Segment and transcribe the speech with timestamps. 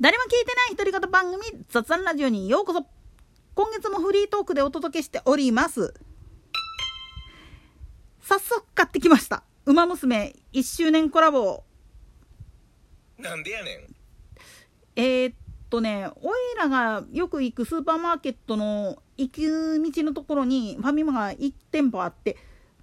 [0.00, 2.86] 誰も聞いてない一人方番組雑談ラジオにようこそ。
[3.56, 5.92] 今月もフリートークでお届けしております。
[8.20, 11.64] 早速買ってきました「ウマ娘1周年コラボ。
[13.18, 13.96] なんでやねん。」
[14.94, 15.34] えー、っ
[15.68, 22.36] とねおいらがよく行くスーパーマーケットの行く道のところにファミマが1店舗あって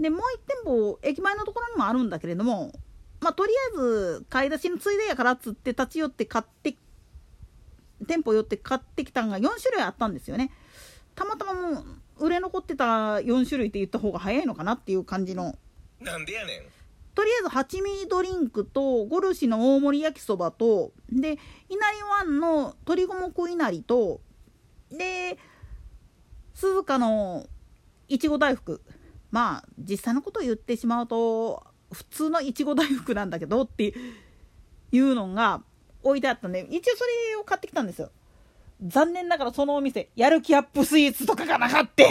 [0.00, 2.72] でもう1店舗駅前のところにもあるんだけれども
[3.20, 6.74] まあとりあえず買い出しのついでやからっつって立ち寄って買って
[8.06, 10.50] 店舗寄って買ってきたんが4種類あったんですよね。
[11.14, 11.84] たまたまも
[12.18, 15.56] う売れ残ってた4種類って言った方が早いのかなっていう感じの。
[16.00, 16.62] なんでやねん。
[17.14, 21.32] とりあえず八味ドリンクとゴルシの大盛り焼きそばとで
[21.68, 24.20] いなりワンの鶏五目いなりと
[24.90, 25.36] で
[26.54, 27.46] 鈴鹿の
[28.08, 28.80] いちご大福。
[29.30, 33.94] まあ実際のことを言ってしまうと普通のいちご大福なんだけどって
[34.90, 35.62] いうのが
[36.02, 38.10] 置いてあったんで一応それを買ってきたんですよ
[38.84, 42.04] 残念ながらそのお店やる気アップスイーツとかがなかった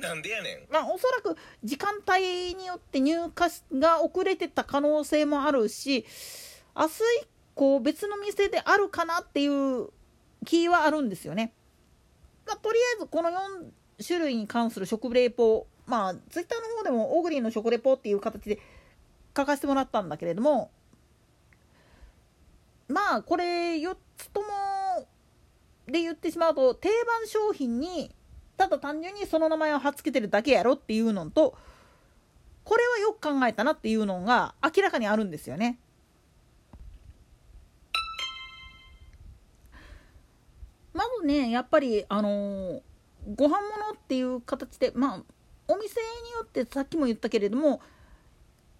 [0.00, 0.72] なんでやねん。
[0.72, 6.04] まあ、おそらく時間帯によって入荷が遅れてた可能性もあるし
[6.76, 9.88] 明日以降別の店であるかなっていう
[10.44, 11.52] 気はあるんですよね。
[12.46, 13.34] まあ、とりあえずこの4
[14.04, 18.58] 種類に関する食レポまあツイッターの方でもオグリーの食レポっていう形で
[19.36, 20.70] 書かせてもらったんだけれども
[22.88, 24.46] まあこれ4つとも
[25.86, 28.14] で言ってしまうと定番商品に
[28.56, 31.56] ただ単純にその名前を貼っつけてるだけやろっていうのと
[32.64, 35.78] これはよく考えたなっていうのが明らかにあるんですよね。
[40.94, 42.80] まずねやっぱりあのー
[43.36, 45.22] ご飯物っていう形でまあ
[45.66, 47.80] お店によってさっきも言ったけれども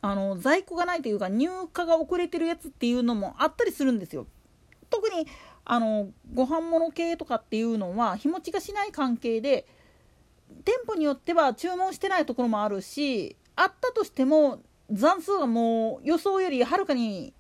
[0.07, 4.27] あの在庫がないというか入荷が遅れてるやつっていうのもあったりするんですよ。
[4.91, 5.27] 特に
[5.65, 9.67] あのご飯物系とかっていうのは日持ちがしない関係で
[10.63, 14.61] 店舗によっては注文してないところもあるしあったとしても
[14.91, 17.33] 残数がもう予想よりはるかに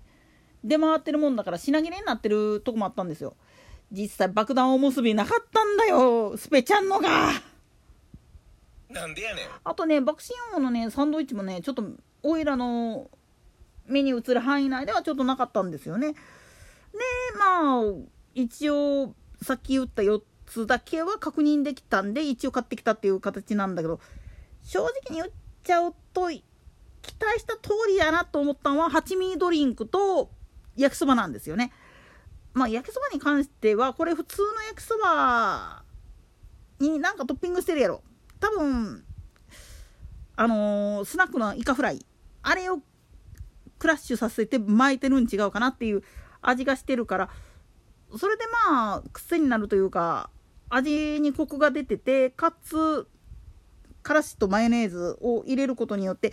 [0.65, 3.37] 出回ってるもんだから品切れになってるとこもあったんですよ
[3.93, 7.31] 実際爆弾おむすびなかったんだよスペちゃんのが
[8.89, 9.45] なんでやねん。
[9.65, 11.85] あとね爆心王のねサンドイッチもねちょっと
[12.25, 13.11] おいらの
[13.87, 16.12] 目に映る範囲内ではちょっとなかったんですよね。
[16.12, 16.19] で
[17.39, 17.83] まあ
[18.35, 24.01] 一応さっき言った4つだけは確認できたんで一応買ってきたっていう形なんだけど
[24.62, 25.29] 正直に言っ
[25.62, 26.43] ちゃうと期
[27.21, 30.31] 待した通りやなと思ったのは八味ドリンクと
[30.77, 31.73] 焼きそばなんですよね。
[32.55, 35.83] まあ焼きそばに関してはこれ普通の焼きそば
[36.81, 38.03] になんかトッピングしてるやろ。
[38.41, 39.05] 多分
[40.37, 42.05] あのースナックのイカフライ。
[42.44, 42.81] あれを
[43.78, 46.03] クラッシュさせて巻いてるん違うかなっていう
[46.43, 47.28] 味がしてるから
[48.16, 50.31] それでまあ癖になるというか
[50.69, 53.06] 味にコクが出ててかつ
[54.03, 56.32] からしとマヨネーズを入れることによって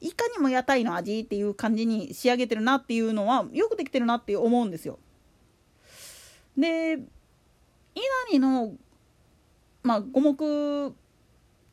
[0.00, 4.98] いかにも屋台の味っていう感じに仕上げてるなっていうのはよくできてるなって思うんですよ。
[6.56, 8.74] で稲荷の
[9.82, 10.94] まあ五目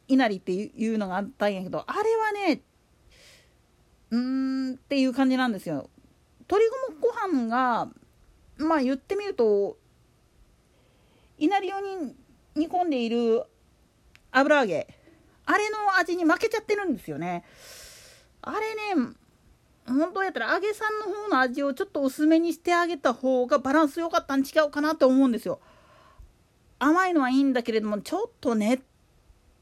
[0.07, 2.62] 稲荷っていうのがあったんやけどあれはね
[4.12, 5.90] うーんっていう感じなんですよ。
[6.42, 7.09] 鶏五目ご
[7.44, 7.90] 飯が
[8.58, 9.78] まあ言ってみると
[11.38, 12.16] 稲荷用に
[12.56, 13.44] 煮込んでいる
[14.31, 14.88] 油揚げ
[15.46, 17.44] あれの味に負けちゃってるんですよね。
[18.42, 19.14] あれね
[19.88, 25.59] 本当やったら揚げさんの方の味をちょっと薄めにしてあげた方がバランス良かったん違うかなと思うんですよ。
[26.78, 28.80] 甘いのはいいんだけれどもちょっとねっ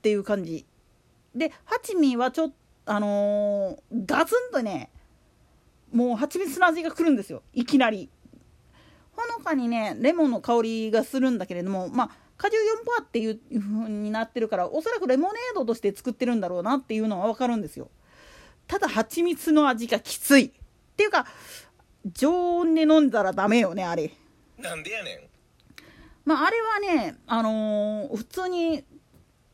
[0.01, 0.65] ていう感じ。
[1.35, 2.55] で八味はちょっと
[2.87, 4.89] あのーガツンとね
[5.91, 8.09] もう蜂蜜の味が来るんですよいきなり。
[9.15, 12.61] ほのかにねレモンの香りがするんだけれどもまあ果汁
[12.99, 17.89] 4%っていう風になってるからおそらくレモネードとして作ってるんだろうなっていうのは分かるんですよ。
[18.67, 20.51] ただ蜂蜜の味がきついっ
[20.95, 21.25] ていうか
[22.13, 24.11] 常温で飲んだらダメよねあれ。
[24.59, 25.19] なんでやねん。
[26.25, 28.83] まああれはねあのー普通に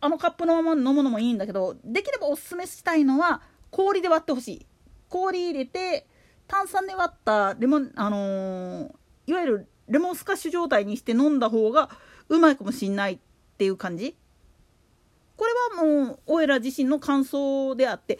[0.03, 3.41] あのカップのまま飲むのもいいんだけどできればおすすめしたいのは
[3.71, 4.65] 氷で割ってほしい。
[5.07, 6.05] 氷入れて
[6.45, 8.91] 炭酸で割ったレモンあのー
[9.27, 11.89] いわゆるレモンスカッシュ状態にして飲んだ方が
[12.27, 13.19] うまいかもしんないっ
[13.57, 14.17] ていう感じ。
[15.37, 18.19] これはもうオエラ自身の感想であって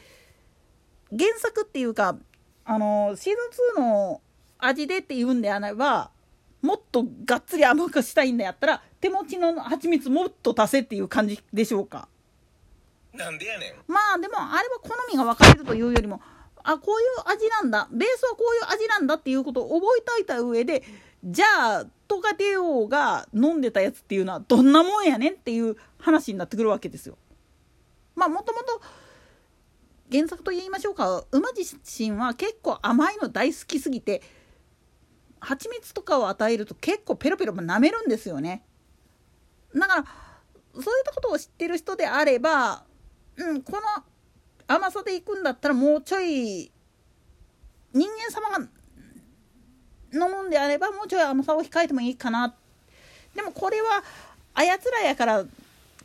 [1.12, 2.16] 原作っていうか
[2.64, 3.34] あのシー
[3.76, 4.22] ズン2の
[4.58, 6.12] 味でっていうんであれば
[6.62, 12.08] もっとがっつり甘くしたいんだやったら手持ちの蜂蜜もっと足せっていう感じでしょうか？
[13.14, 13.92] なんでやねん。
[13.92, 16.22] まあでもあれは好みが分かれるというよりも
[16.64, 20.84] あこういう味なんだベースはこういう味なんだっていうことを覚えておいた上で
[21.22, 21.46] じゃ
[21.80, 27.18] あトカテ王が飲んでたやつっていうのはどんなもんやねんっていう話になってくるわけですよ。
[28.16, 28.82] まあもともと
[30.14, 34.22] 原作と言いましょうか馬自身は結構甘いの大好きすぎて
[35.42, 38.64] 蜂蜜とかを与えると結構ペロペロ舐めるんですよね。
[39.76, 40.06] だから
[40.76, 42.84] そういったことを知ってる人であれば、
[43.38, 43.82] うん、この
[44.68, 46.72] 甘さでいくんだったらもうちょい
[47.94, 48.68] 人間様が
[50.14, 52.56] 飲むんであればもうちょい甘さを控えてもいいかな。
[53.36, 54.04] でもこれは
[54.54, 55.46] あやつらやから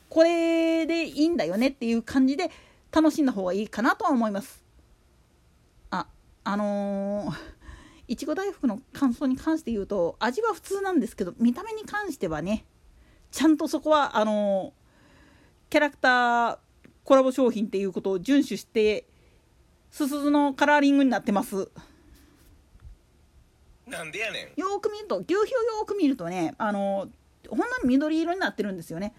[0.08, 2.50] これでいいんだよねっていう感じで
[2.90, 4.62] 楽しんだ方がいいかなとは思います。
[5.90, 6.06] あ
[6.44, 7.34] あのー、
[8.08, 12.64] いちご大福の感想に関して言うと味は普通なんですけど見た目に関してはね
[13.30, 16.58] ちゃんとそこはあのー、キャラクター
[17.04, 19.06] コラボ商品っていうことを遵守して
[19.90, 21.70] すすずのカラーリングになってます。
[23.86, 24.60] なんでやねん。
[24.60, 27.08] よーく見ると牛皮をよーく見るとねあの
[27.48, 29.14] ほんのに緑色になってるんですよね。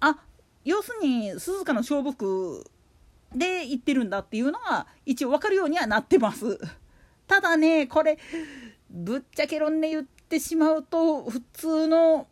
[0.00, 0.18] あ
[0.64, 2.70] 要するに鈴鹿の勝負服
[3.34, 6.60] で言ってるんだっていうのが一応分かるようにはなってます。
[7.26, 8.18] ただねこれ
[8.90, 12.28] ぶっちゃけ論で言ってしまうと普通の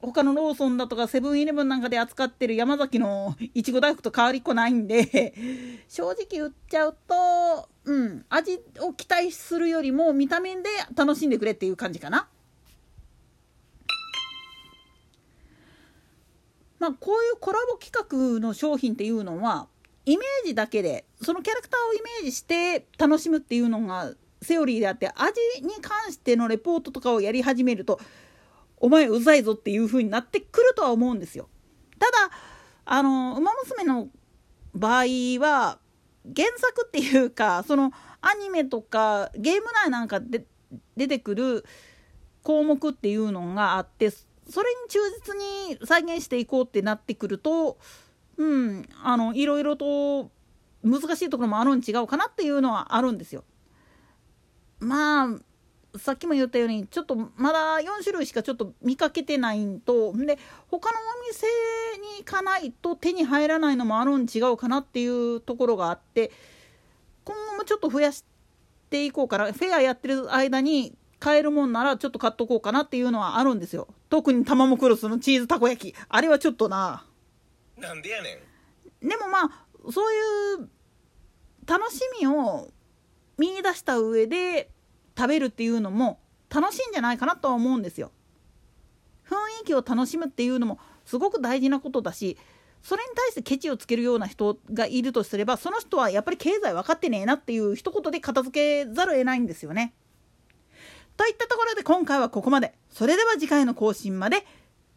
[0.00, 5.34] 他のローソンだとかセブンイレブンなんかで扱ってる山崎の いちご大福と変わりっこないんで
[5.88, 12.28] 正直言っちゃうとうん味を期待するよりも見た目で楽しんでくれっていう感じかな。
[16.78, 17.90] まあこういうコラボ企
[18.36, 19.66] 画の商品っていうのは
[20.04, 24.12] イメージだけでそのキャラクターをイメージして楽しむっていうのが
[24.42, 27.98] セオリーであって味に関してのレポートとかをやり始めると
[28.78, 31.48] お前うざいぞっていう風になってくるとは思うんですよ。
[31.98, 32.30] ただ
[32.84, 34.08] あの「ウマ娘」の
[34.74, 35.04] 場合
[35.40, 35.78] は
[36.34, 40.44] 原作っていうかそのアニメとかゲーム内なんかで
[40.96, 41.64] 出てくる
[42.42, 47.78] 項目っていうのがあってそれに忠実に再現していこうってなってくると
[48.36, 50.30] うんあのいろいろと
[50.82, 53.44] 難しいところもあるん違うかなっていうのはあるんですよ。
[54.78, 55.28] まあ
[55.98, 60.12] さっきも言ったようにちょっとまだ4種類しかちょっと見かけてないんと。
[60.16, 60.38] で
[60.68, 61.46] 他のお店
[62.00, 66.30] に行かないと手に入らないのもあるん違うかなっていうところがあって
[67.24, 68.24] 今後もちょっと増やし
[68.90, 73.88] ていこうかなフェアやってる間に買えるもんならちょっと買っとこうかなっていうのはあるんですよ。
[74.08, 75.96] 特に玉もクロスのチーズたこ焼き。
[76.08, 77.04] あれはちょっとな。
[77.78, 78.40] なんでやね
[79.02, 79.08] ん。
[79.08, 80.68] でもまあそういう
[81.66, 82.68] 楽しみを
[83.38, 84.70] 見出した上で
[85.16, 86.18] 食べるっていうのも
[86.48, 88.12] 楽しいんじゃないかなとは思うんですよ。
[89.28, 92.36] 雰囲気を楽しむっていうのもすごく大事なことだし
[92.82, 99.94] それに対してケチをつけるような人がいるとすればその人はやっぱり経済分かってねえなっていう一言で片付けざるを得ないんですよね。
[101.16, 102.74] といったところで今回はここまで。
[102.90, 104.46] それでは次回の更新まで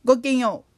[0.06, 0.69] ごきげんよう。